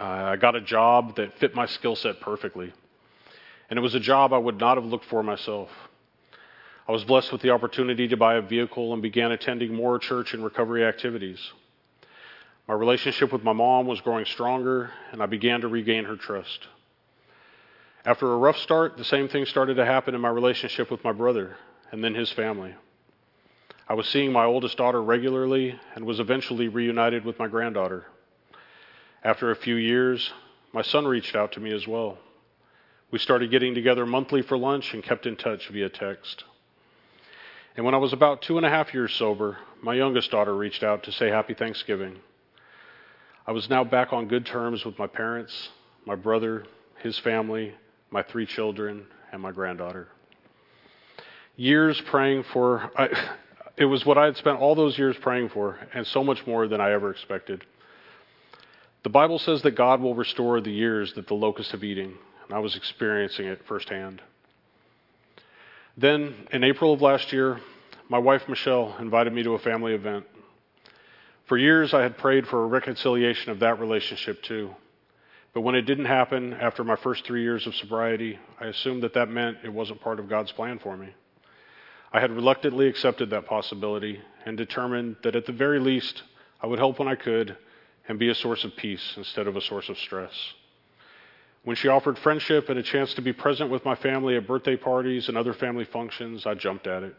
Uh, 0.00 0.04
I 0.04 0.36
got 0.36 0.56
a 0.56 0.60
job 0.60 1.14
that 1.16 1.38
fit 1.38 1.54
my 1.54 1.66
skill 1.66 1.94
set 1.94 2.20
perfectly, 2.20 2.72
and 3.70 3.78
it 3.78 3.82
was 3.82 3.94
a 3.94 4.00
job 4.00 4.32
I 4.32 4.38
would 4.38 4.58
not 4.58 4.76
have 4.76 4.84
looked 4.84 5.04
for 5.04 5.22
myself. 5.22 5.68
I 6.88 6.92
was 6.92 7.04
blessed 7.04 7.30
with 7.30 7.42
the 7.42 7.50
opportunity 7.50 8.08
to 8.08 8.16
buy 8.16 8.34
a 8.34 8.42
vehicle 8.42 8.92
and 8.92 9.00
began 9.00 9.30
attending 9.30 9.72
more 9.72 10.00
church 10.00 10.34
and 10.34 10.42
recovery 10.42 10.84
activities. 10.84 11.38
My 12.68 12.74
relationship 12.74 13.32
with 13.32 13.42
my 13.42 13.52
mom 13.52 13.86
was 13.86 14.00
growing 14.00 14.24
stronger, 14.24 14.90
and 15.10 15.22
I 15.22 15.26
began 15.26 15.62
to 15.62 15.68
regain 15.68 16.04
her 16.04 16.16
trust. 16.16 16.68
After 18.04 18.32
a 18.32 18.36
rough 18.36 18.58
start, 18.58 18.96
the 18.96 19.04
same 19.04 19.28
thing 19.28 19.46
started 19.46 19.74
to 19.74 19.84
happen 19.84 20.14
in 20.14 20.20
my 20.20 20.28
relationship 20.28 20.90
with 20.90 21.04
my 21.04 21.12
brother 21.12 21.56
and 21.90 22.02
then 22.02 22.14
his 22.14 22.32
family. 22.32 22.74
I 23.88 23.94
was 23.94 24.08
seeing 24.08 24.32
my 24.32 24.44
oldest 24.44 24.76
daughter 24.76 25.02
regularly 25.02 25.78
and 25.94 26.04
was 26.04 26.18
eventually 26.18 26.68
reunited 26.68 27.24
with 27.24 27.38
my 27.38 27.46
granddaughter. 27.46 28.06
After 29.22 29.50
a 29.50 29.56
few 29.56 29.76
years, 29.76 30.32
my 30.72 30.82
son 30.82 31.04
reached 31.04 31.36
out 31.36 31.52
to 31.52 31.60
me 31.60 31.72
as 31.72 31.86
well. 31.86 32.18
We 33.10 33.18
started 33.18 33.50
getting 33.50 33.74
together 33.74 34.06
monthly 34.06 34.42
for 34.42 34.56
lunch 34.56 34.94
and 34.94 35.02
kept 35.02 35.26
in 35.26 35.36
touch 35.36 35.68
via 35.68 35.90
text. 35.90 36.44
And 37.76 37.84
when 37.84 37.94
I 37.94 37.98
was 37.98 38.12
about 38.12 38.42
two 38.42 38.56
and 38.56 38.66
a 38.66 38.70
half 38.70 38.94
years 38.94 39.12
sober, 39.12 39.58
my 39.82 39.94
youngest 39.94 40.30
daughter 40.30 40.56
reached 40.56 40.82
out 40.82 41.04
to 41.04 41.12
say 41.12 41.28
Happy 41.28 41.54
Thanksgiving. 41.54 42.20
I 43.44 43.50
was 43.50 43.68
now 43.68 43.82
back 43.82 44.12
on 44.12 44.28
good 44.28 44.46
terms 44.46 44.84
with 44.84 44.98
my 44.98 45.08
parents, 45.08 45.70
my 46.06 46.14
brother, 46.14 46.64
his 46.98 47.18
family, 47.18 47.74
my 48.10 48.22
three 48.22 48.46
children, 48.46 49.06
and 49.32 49.42
my 49.42 49.50
granddaughter. 49.50 50.08
Years 51.56 52.00
praying 52.02 52.44
for, 52.52 52.90
I, 52.96 53.08
it 53.76 53.86
was 53.86 54.06
what 54.06 54.16
I 54.16 54.26
had 54.26 54.36
spent 54.36 54.60
all 54.60 54.76
those 54.76 54.96
years 54.96 55.16
praying 55.20 55.48
for, 55.48 55.76
and 55.92 56.06
so 56.06 56.22
much 56.22 56.46
more 56.46 56.68
than 56.68 56.80
I 56.80 56.92
ever 56.92 57.10
expected. 57.10 57.64
The 59.02 59.10
Bible 59.10 59.40
says 59.40 59.62
that 59.62 59.72
God 59.72 60.00
will 60.00 60.14
restore 60.14 60.60
the 60.60 60.70
years 60.70 61.12
that 61.14 61.26
the 61.26 61.34
locusts 61.34 61.72
have 61.72 61.82
eaten, 61.82 62.14
and 62.44 62.54
I 62.54 62.60
was 62.60 62.76
experiencing 62.76 63.46
it 63.46 63.60
firsthand. 63.66 64.22
Then, 65.96 66.46
in 66.52 66.62
April 66.62 66.92
of 66.92 67.02
last 67.02 67.32
year, 67.32 67.60
my 68.08 68.18
wife 68.18 68.42
Michelle 68.48 68.96
invited 69.00 69.32
me 69.32 69.42
to 69.42 69.54
a 69.54 69.58
family 69.58 69.94
event. 69.94 70.26
For 71.52 71.58
years, 71.58 71.92
I 71.92 72.00
had 72.00 72.16
prayed 72.16 72.46
for 72.46 72.64
a 72.64 72.66
reconciliation 72.66 73.50
of 73.50 73.58
that 73.58 73.78
relationship 73.78 74.42
too. 74.42 74.74
But 75.52 75.60
when 75.60 75.74
it 75.74 75.82
didn't 75.82 76.06
happen 76.06 76.54
after 76.54 76.82
my 76.82 76.96
first 76.96 77.26
three 77.26 77.42
years 77.42 77.66
of 77.66 77.74
sobriety, 77.74 78.38
I 78.58 78.68
assumed 78.68 79.02
that 79.02 79.12
that 79.12 79.28
meant 79.28 79.58
it 79.62 79.68
wasn't 79.68 80.00
part 80.00 80.18
of 80.18 80.30
God's 80.30 80.50
plan 80.50 80.78
for 80.78 80.96
me. 80.96 81.10
I 82.10 82.20
had 82.20 82.30
reluctantly 82.30 82.88
accepted 82.88 83.28
that 83.28 83.44
possibility 83.44 84.18
and 84.46 84.56
determined 84.56 85.16
that 85.24 85.36
at 85.36 85.44
the 85.44 85.52
very 85.52 85.78
least, 85.78 86.22
I 86.62 86.68
would 86.68 86.78
help 86.78 86.98
when 86.98 87.08
I 87.08 87.16
could 87.16 87.54
and 88.08 88.18
be 88.18 88.30
a 88.30 88.34
source 88.34 88.64
of 88.64 88.74
peace 88.74 89.12
instead 89.18 89.46
of 89.46 89.54
a 89.54 89.60
source 89.60 89.90
of 89.90 89.98
stress. 89.98 90.32
When 91.64 91.76
she 91.76 91.88
offered 91.88 92.18
friendship 92.18 92.70
and 92.70 92.78
a 92.78 92.82
chance 92.82 93.12
to 93.12 93.20
be 93.20 93.34
present 93.34 93.68
with 93.68 93.84
my 93.84 93.94
family 93.94 94.36
at 94.36 94.46
birthday 94.46 94.76
parties 94.76 95.28
and 95.28 95.36
other 95.36 95.52
family 95.52 95.84
functions, 95.84 96.46
I 96.46 96.54
jumped 96.54 96.86
at 96.86 97.02
it. 97.02 97.14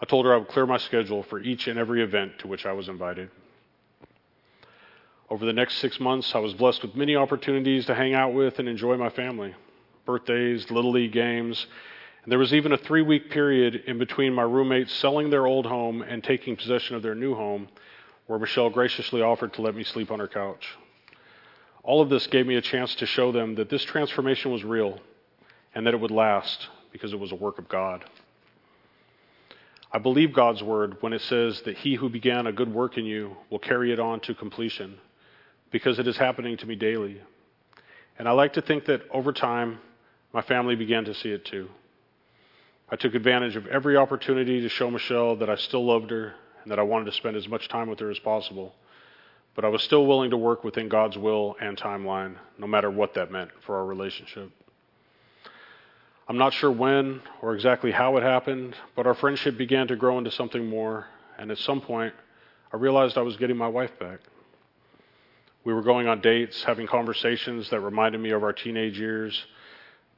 I 0.00 0.04
told 0.04 0.26
her 0.26 0.34
I 0.34 0.38
would 0.38 0.48
clear 0.48 0.66
my 0.66 0.78
schedule 0.78 1.22
for 1.22 1.40
each 1.40 1.68
and 1.68 1.78
every 1.78 2.02
event 2.02 2.38
to 2.40 2.48
which 2.48 2.66
I 2.66 2.72
was 2.72 2.88
invited. 2.88 3.30
Over 5.28 5.44
the 5.44 5.52
next 5.52 5.78
six 5.78 5.98
months, 5.98 6.34
I 6.34 6.38
was 6.38 6.54
blessed 6.54 6.82
with 6.82 6.94
many 6.94 7.16
opportunities 7.16 7.86
to 7.86 7.94
hang 7.94 8.14
out 8.14 8.32
with 8.32 8.58
and 8.58 8.68
enjoy 8.68 8.96
my 8.96 9.10
family 9.10 9.54
birthdays, 10.04 10.70
Little 10.70 10.92
League 10.92 11.12
games. 11.12 11.66
And 12.22 12.30
there 12.30 12.38
was 12.38 12.54
even 12.54 12.72
a 12.72 12.78
three 12.78 13.02
week 13.02 13.30
period 13.30 13.84
in 13.86 13.98
between 13.98 14.32
my 14.32 14.42
roommates 14.42 14.92
selling 14.94 15.30
their 15.30 15.46
old 15.46 15.66
home 15.66 16.02
and 16.02 16.22
taking 16.22 16.56
possession 16.56 16.94
of 16.94 17.02
their 17.02 17.14
new 17.14 17.34
home 17.34 17.68
where 18.26 18.38
Michelle 18.38 18.70
graciously 18.70 19.22
offered 19.22 19.52
to 19.54 19.62
let 19.62 19.74
me 19.74 19.84
sleep 19.84 20.10
on 20.10 20.18
her 20.18 20.28
couch. 20.28 20.66
All 21.82 22.00
of 22.00 22.08
this 22.08 22.26
gave 22.26 22.46
me 22.46 22.56
a 22.56 22.60
chance 22.60 22.94
to 22.96 23.06
show 23.06 23.30
them 23.30 23.54
that 23.56 23.68
this 23.68 23.84
transformation 23.84 24.50
was 24.50 24.64
real 24.64 24.98
and 25.74 25.86
that 25.86 25.94
it 25.94 26.00
would 26.00 26.10
last 26.10 26.68
because 26.92 27.12
it 27.12 27.20
was 27.20 27.32
a 27.32 27.36
work 27.36 27.58
of 27.58 27.68
God. 27.68 28.04
I 29.92 29.98
believe 29.98 30.32
God's 30.32 30.62
word 30.62 30.96
when 31.00 31.12
it 31.12 31.22
says 31.22 31.62
that 31.62 31.78
he 31.78 31.94
who 31.94 32.08
began 32.08 32.46
a 32.46 32.52
good 32.52 32.72
work 32.72 32.98
in 32.98 33.04
you 33.04 33.36
will 33.50 33.58
carry 33.58 33.92
it 33.92 34.00
on 34.00 34.20
to 34.20 34.34
completion 34.34 34.98
because 35.70 35.98
it 35.98 36.08
is 36.08 36.16
happening 36.16 36.56
to 36.58 36.66
me 36.66 36.74
daily. 36.74 37.20
And 38.18 38.28
I 38.28 38.32
like 38.32 38.54
to 38.54 38.62
think 38.62 38.86
that 38.86 39.02
over 39.10 39.32
time, 39.32 39.78
my 40.32 40.42
family 40.42 40.74
began 40.74 41.04
to 41.04 41.14
see 41.14 41.30
it 41.30 41.44
too. 41.44 41.68
I 42.88 42.96
took 42.96 43.14
advantage 43.14 43.56
of 43.56 43.66
every 43.66 43.96
opportunity 43.96 44.60
to 44.60 44.68
show 44.68 44.90
Michelle 44.90 45.36
that 45.36 45.50
I 45.50 45.56
still 45.56 45.84
loved 45.84 46.10
her 46.10 46.34
and 46.62 46.70
that 46.70 46.78
I 46.78 46.82
wanted 46.82 47.06
to 47.06 47.12
spend 47.12 47.36
as 47.36 47.48
much 47.48 47.68
time 47.68 47.88
with 47.88 47.98
her 48.00 48.10
as 48.10 48.18
possible. 48.18 48.74
But 49.54 49.64
I 49.64 49.68
was 49.68 49.82
still 49.82 50.06
willing 50.06 50.30
to 50.30 50.36
work 50.36 50.64
within 50.64 50.88
God's 50.88 51.16
will 51.16 51.56
and 51.60 51.76
timeline, 51.76 52.36
no 52.58 52.66
matter 52.66 52.90
what 52.90 53.14
that 53.14 53.30
meant 53.30 53.50
for 53.64 53.76
our 53.76 53.86
relationship. 53.86 54.50
I'm 56.28 56.38
not 56.38 56.54
sure 56.54 56.72
when 56.72 57.22
or 57.40 57.54
exactly 57.54 57.92
how 57.92 58.16
it 58.16 58.22
happened, 58.22 58.74
but 58.96 59.06
our 59.06 59.14
friendship 59.14 59.56
began 59.56 59.86
to 59.88 59.96
grow 59.96 60.18
into 60.18 60.32
something 60.32 60.68
more, 60.68 61.06
and 61.38 61.52
at 61.52 61.58
some 61.58 61.80
point, 61.80 62.14
I 62.72 62.76
realized 62.76 63.16
I 63.16 63.22
was 63.22 63.36
getting 63.36 63.56
my 63.56 63.68
wife 63.68 63.96
back. 64.00 64.18
We 65.64 65.72
were 65.72 65.82
going 65.82 66.08
on 66.08 66.20
dates, 66.20 66.64
having 66.64 66.86
conversations 66.86 67.70
that 67.70 67.80
reminded 67.80 68.20
me 68.20 68.30
of 68.30 68.42
our 68.42 68.52
teenage 68.52 68.98
years, 68.98 69.40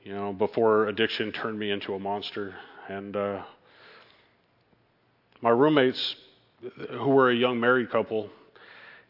you 0.02 0.14
know, 0.14 0.32
before 0.32 0.88
addiction 0.88 1.30
turned 1.32 1.58
me 1.58 1.70
into 1.70 1.94
a 1.94 1.98
monster. 1.98 2.54
And 2.88 3.14
uh, 3.14 3.42
my 5.42 5.50
roommates, 5.50 6.16
who 6.90 7.08
were 7.08 7.30
a 7.30 7.34
young 7.34 7.60
married 7.60 7.90
couple, 7.90 8.30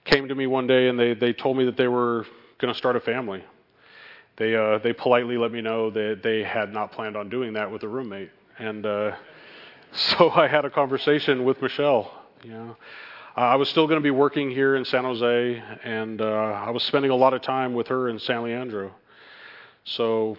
came 0.05 0.29
to 0.29 0.35
me 0.35 0.47
one 0.47 0.67
day 0.67 0.89
and 0.89 0.99
they, 0.99 1.15
they 1.15 1.33
told 1.33 1.57
me 1.57 1.65
that 1.67 1.77
they 1.77 1.89
were 1.89 2.27
going 2.59 2.73
to 2.73 2.79
start 2.79 2.97
a 2.97 3.01
family. 3.01 3.45
They, 4.39 4.55
uh, 4.55 4.79
they 4.79 4.93
politely 4.93 5.37
let 5.37 5.51
me 5.51 5.61
know 5.61 5.91
that 5.91 6.21
they 6.23 6.45
had 6.45 6.73
not 6.73 6.93
planned 6.93 7.17
on 7.17 7.29
doing 7.29 7.55
that 7.55 7.73
with 7.73 7.83
a 7.83 7.89
roommate. 7.89 8.31
And 8.59 8.87
uh, 8.87 9.17
so 9.93 10.31
I 10.31 10.47
had 10.47 10.65
a 10.65 10.71
conversation 10.71 11.45
with 11.45 11.61
Michelle. 11.61 12.13
You 12.45 12.53
know, 12.53 12.77
I 13.35 13.57
was 13.57 13.69
still 13.69 13.89
going 13.89 13.99
to 13.99 14.03
be 14.03 14.13
working 14.13 14.51
here 14.51 14.77
in 14.77 14.85
San 14.85 15.03
Jose, 15.03 15.63
and 15.83 16.21
uh, 16.21 16.25
I 16.25 16.71
was 16.71 16.85
spending 16.85 17.11
a 17.11 17.17
lot 17.17 17.35
of 17.35 17.43
time 17.43 17.75
with 17.75 17.89
her 17.89 18.09
in 18.09 18.21
San 18.21 18.45
Leandro. 18.45 18.93
So, 19.85 20.37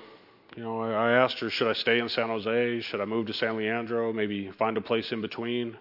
you 0.55 0.63
know, 0.63 0.81
I, 0.81 0.91
I 0.91 1.11
asked 1.11 1.39
her, 1.39 1.49
should 1.49 1.67
I 1.67 1.73
stay 1.73 1.99
in 1.99 2.07
San 2.07 2.27
Jose? 2.29 2.81
Should 2.81 3.01
I 3.01 3.05
move 3.05 3.27
to 3.27 3.33
San 3.33 3.57
Leandro? 3.57 4.13
Maybe 4.13 4.49
find 4.51 4.77
a 4.77 4.81
place 4.81 5.11
in 5.11 5.19
between? 5.19 5.77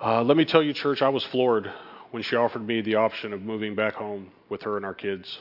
Uh, 0.00 0.22
let 0.22 0.36
me 0.36 0.46
tell 0.46 0.62
you, 0.62 0.72
church, 0.72 1.02
I 1.02 1.10
was 1.10 1.24
floored 1.24 1.70
when 2.10 2.22
she 2.22 2.36
offered 2.36 2.66
me 2.66 2.80
the 2.80 2.94
option 2.94 3.34
of 3.34 3.42
moving 3.42 3.74
back 3.74 3.94
home 3.94 4.30
with 4.48 4.62
her 4.62 4.78
and 4.78 4.86
our 4.86 4.94
kids. 4.94 5.40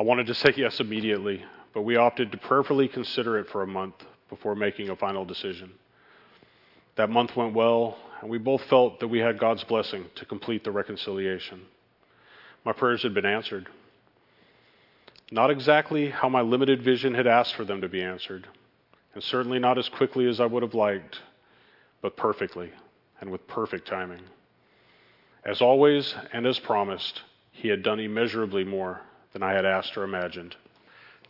I 0.00 0.02
wanted 0.02 0.28
to 0.28 0.34
say 0.34 0.54
yes 0.56 0.80
immediately, 0.80 1.44
but 1.74 1.82
we 1.82 1.96
opted 1.96 2.32
to 2.32 2.38
prayerfully 2.38 2.88
consider 2.88 3.38
it 3.38 3.50
for 3.50 3.62
a 3.62 3.66
month 3.66 3.96
before 4.30 4.54
making 4.54 4.88
a 4.88 4.96
final 4.96 5.26
decision. 5.26 5.72
That 6.96 7.10
month 7.10 7.36
went 7.36 7.52
well, 7.52 7.98
and 8.22 8.30
we 8.30 8.38
both 8.38 8.62
felt 8.62 9.00
that 9.00 9.08
we 9.08 9.18
had 9.18 9.38
God's 9.38 9.62
blessing 9.62 10.06
to 10.14 10.24
complete 10.24 10.64
the 10.64 10.70
reconciliation. 10.70 11.60
My 12.64 12.72
prayers 12.72 13.02
had 13.02 13.12
been 13.12 13.26
answered. 13.26 13.68
Not 15.30 15.50
exactly 15.50 16.08
how 16.08 16.30
my 16.30 16.40
limited 16.40 16.82
vision 16.82 17.12
had 17.12 17.26
asked 17.26 17.54
for 17.54 17.66
them 17.66 17.82
to 17.82 17.88
be 17.88 18.02
answered, 18.02 18.48
and 19.12 19.22
certainly 19.22 19.58
not 19.58 19.76
as 19.76 19.90
quickly 19.90 20.26
as 20.26 20.40
I 20.40 20.46
would 20.46 20.62
have 20.62 20.74
liked, 20.74 21.20
but 22.00 22.16
perfectly 22.16 22.70
and 23.20 23.30
with 23.30 23.46
perfect 23.46 23.86
timing. 23.86 24.22
As 25.44 25.60
always, 25.60 26.14
and 26.32 26.46
as 26.46 26.58
promised, 26.58 27.20
He 27.52 27.68
had 27.68 27.82
done 27.82 28.00
immeasurably 28.00 28.64
more 28.64 29.02
than 29.32 29.42
I 29.42 29.52
had 29.52 29.64
asked 29.64 29.96
or 29.96 30.04
imagined. 30.04 30.56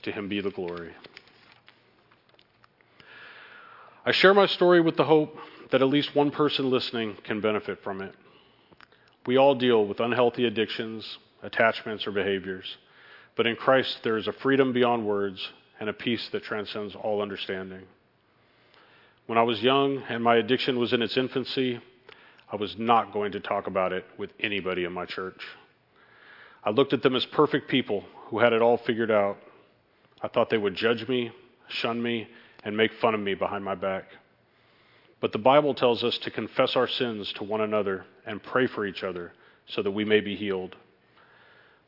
To 0.03 0.13
Him 0.13 0.29
be 0.29 0.41
the 0.41 0.51
glory. 0.51 0.93
I 4.05 4.13
share 4.13 4.33
my 4.33 4.47
story 4.47 4.81
with 4.81 4.97
the 4.97 5.05
hope 5.05 5.37
that 5.71 5.83
at 5.83 5.89
least 5.89 6.15
one 6.15 6.31
person 6.31 6.71
listening 6.71 7.17
can 7.23 7.41
benefit 7.41 7.83
from 7.83 8.01
it. 8.01 8.15
We 9.27 9.37
all 9.37 9.55
deal 9.55 9.87
with 9.87 10.01
unhealthy 10.01 10.47
addictions, 10.47 11.19
attachments, 11.43 12.07
or 12.07 12.13
behaviors, 12.13 12.79
but 13.37 13.47
in 13.47 13.57
Christ 13.57 13.99
there 14.03 14.17
is 14.17 14.27
a 14.27 14.33
freedom 14.33 14.73
beyond 14.73 15.07
words 15.07 15.51
and 15.79 15.89
a 15.89 15.93
peace 15.93 16.29
that 16.31 16.43
transcends 16.43 16.95
all 16.95 17.21
understanding. 17.21 17.83
When 19.27 19.39
I 19.39 19.43
was 19.43 19.63
young 19.63 20.03
and 20.09 20.25
my 20.25 20.37
addiction 20.37 20.79
was 20.79 20.93
in 20.93 21.03
its 21.03 21.17
infancy, 21.17 21.81
I 22.51 22.57
was 22.57 22.77
not 22.79 23.13
going 23.13 23.33
to 23.33 23.41
talk 23.41 23.67
about 23.67 23.93
it 23.93 24.05
with 24.19 24.31
anybody 24.41 24.85
in 24.85 24.93
my 24.93 25.05
church. 25.05 25.41
I 26.63 26.71
looked 26.71 26.93
at 26.93 27.03
them 27.03 27.17
as 27.17 27.25
perfect 27.25 27.69
people 27.69 28.05
who 28.27 28.39
had 28.39 28.53
it 28.53 28.63
all 28.63 28.77
figured 28.77 29.11
out. 29.11 29.39
I 30.23 30.29
thought 30.29 30.51
they 30.51 30.59
would 30.59 30.75
judge 30.75 31.09
me, 31.09 31.33
shun 31.69 32.03
me, 32.03 32.29
and 32.63 32.77
make 32.77 32.93
fun 32.95 33.15
of 33.15 33.21
me 33.21 33.35
behind 33.35 33.65
my 33.65 33.75
back. 33.75 34.05
But 35.21 35.33
the 35.33 35.39
Bible 35.39 35.75
tells 35.75 36.05
us 36.05 36.19
to 36.19 36.31
confess 36.31 36.77
our 36.77 36.87
sins 36.89 37.33
to 37.35 37.45
one 37.45 37.61
another 37.61 38.05
and 38.27 38.43
pray 38.43 38.67
for 38.67 38.87
each 38.87 39.03
other 39.03 39.33
so 39.67 39.83
that 39.83 39.91
we 39.91 40.05
may 40.05 40.21
be 40.21 40.37
healed. 40.37 40.77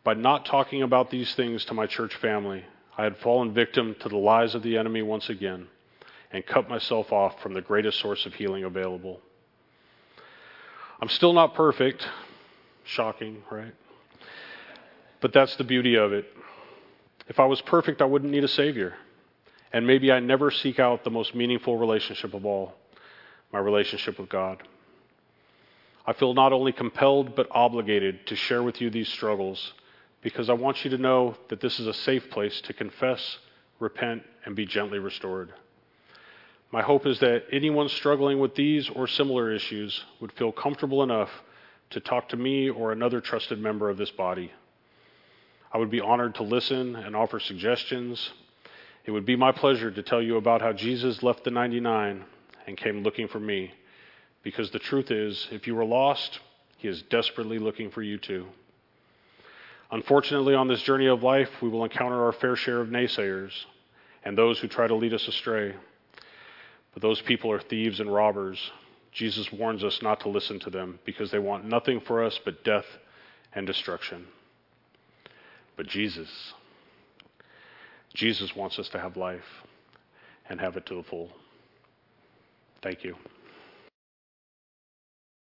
By 0.05 0.14
not 0.14 0.47
talking 0.47 0.83
about 0.83 1.11
these 1.11 1.35
things 1.35 1.64
to 1.67 1.75
my 1.75 1.87
church 1.87 2.14
family, 2.17 2.64
I 2.97 3.05
had 3.05 3.17
fallen 3.19 3.55
victim 3.55 3.97
to 4.00 4.09
the 4.09 4.17
lies 4.17 4.55
of 4.55 4.62
the 4.62 4.76
enemy 4.76 5.02
once 5.02 5.29
again 5.29 5.69
and 6.31 6.45
cut 6.45 6.69
myself 6.69 7.12
off 7.12 7.41
from 7.43 7.55
the 7.55 7.61
greatest 7.61 8.00
source 8.00 8.26
of 8.26 8.35
healing 8.35 8.64
available. 8.64 9.21
I'm 11.00 11.09
still 11.09 11.33
not 11.33 11.55
perfect. 11.55 12.07
Shocking, 12.85 13.43
right? 13.50 13.75
But 15.23 15.33
that's 15.33 15.57
the 15.57 15.64
beauty 15.64 15.95
of 15.95 16.12
it. 16.12 16.26
If 17.29 17.41
I 17.41 17.47
was 17.47 17.62
perfect, 17.62 18.02
I 18.02 18.05
wouldn't 18.05 18.33
need 18.33 18.45
a 18.45 18.49
Savior. 18.49 18.95
And 19.73 19.87
maybe 19.87 20.12
I 20.12 20.21
never 20.21 20.50
seek 20.50 20.79
out 20.79 21.05
the 21.05 21.11
most 21.11 21.35
meaningful 21.35 21.79
relationship 21.79 22.35
of 22.35 22.45
all 22.45 22.75
my 23.52 23.61
relationship 23.61 24.19
with 24.19 24.29
God. 24.29 24.62
I 26.07 26.12
feel 26.12 26.35
not 26.35 26.52
only 26.52 26.73
compelled 26.73 27.37
but 27.37 27.47
obligated 27.50 28.26
to 28.26 28.37
share 28.37 28.62
with 28.62 28.81
you 28.81 28.91
these 28.91 29.09
struggles 29.09 29.73
because 30.23 30.50
I 30.50 30.55
want 30.55 30.85
you 30.85 30.91
to 30.91 30.99
know 30.99 31.37
that 31.49 31.61
this 31.61 31.79
is 31.79 31.87
a 31.87 31.95
safe 31.95 32.29
place 32.31 32.61
to 32.62 32.73
confess, 32.73 33.38
repent, 33.79 34.25
and 34.45 34.57
be 34.57 34.67
gently 34.67 34.99
restored. 34.99 35.52
My 36.73 36.83
hope 36.83 37.07
is 37.07 37.21
that 37.21 37.45
anyone 37.52 37.88
struggling 37.88 38.41
with 38.41 38.57
these 38.57 38.88
or 38.88 39.07
similar 39.07 39.52
issues 39.52 40.05
would 40.21 40.33
feel 40.33 40.50
comfortable 40.50 41.02
enough 41.02 41.31
to 41.91 42.00
talk 42.00 42.31
to 42.31 42.37
me 42.37 42.71
or 42.71 42.91
another 42.91 43.21
trusted 43.21 43.61
member 43.61 43.88
of 43.88 43.99
this 43.99 44.11
body. 44.11 44.50
I 45.73 45.79
would 45.79 45.91
be 45.91 46.00
honored 46.00 46.35
to 46.35 46.43
listen 46.43 46.97
and 46.97 47.17
offer 47.17 47.41
suggestions. 47.41 48.31
It 49.07 49.11
would 49.11 49.25
be 49.25 49.37
my 49.37 49.52
pleasure 49.52 49.91
to 49.91 50.02
tell 50.02 50.21
you 50.21 50.37
about 50.37 50.61
how 50.61 50.73
Jesus 50.73 51.23
left 51.23 51.45
the 51.45 51.50
99 51.50 52.25
and 52.67 52.76
came 52.76 53.02
looking 53.02 53.26
for 53.26 53.41
me. 53.41 53.73
Because 54.43 54.71
the 54.71 54.79
truth 54.79 55.11
is, 55.11 55.49
if 55.50 55.67
you 55.67 55.75
were 55.75 55.85
lost, 55.85 56.41
he 56.76 56.88
is 56.88 57.02
desperately 57.02 57.59
looking 57.59 57.91
for 57.91 58.02
you 58.02 58.19
too. 58.19 58.47
Unfortunately, 59.91 60.55
on 60.55 60.69
this 60.69 60.83
journey 60.83 61.07
of 61.07 61.23
life, 61.23 61.50
we 61.62 61.69
will 61.69 61.85
encounter 61.85 62.23
our 62.25 62.33
fair 62.33 62.57
share 62.57 62.81
of 62.81 62.88
naysayers 62.88 63.52
and 64.25 64.37
those 64.37 64.59
who 64.59 64.69
try 64.69 64.87
to 64.87 64.95
lead 64.95 65.14
us 65.14 65.26
astray. 65.26 65.75
But 66.93 67.02
those 67.02 67.21
people 67.23 67.50
are 67.50 67.61
thieves 67.61 68.00
and 68.00 68.12
robbers. 68.12 68.59
Jesus 69.11 69.50
warns 69.52 69.85
us 69.85 70.02
not 70.02 70.21
to 70.21 70.29
listen 70.29 70.61
to 70.61 70.71
them 70.71 70.99
because 71.05 71.31
they 71.31 71.38
want 71.38 71.64
nothing 71.64 72.00
for 72.00 72.23
us 72.23 72.38
but 72.45 72.62
death 72.62 72.87
and 73.55 73.67
destruction. 73.67 74.26
But 75.76 75.87
Jesus, 75.87 76.29
Jesus 78.14 78.55
wants 78.55 78.79
us 78.79 78.88
to 78.91 78.99
have 78.99 79.17
life 79.17 79.41
and 80.49 80.61
have 80.61 80.76
it 80.76 80.87
to 80.87 80.97
the 80.97 81.02
full. 81.02 81.31
Thank 82.83 83.05
you. 83.05 83.17